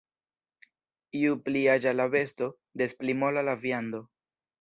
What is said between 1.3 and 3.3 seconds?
pli aĝa la besto, des pli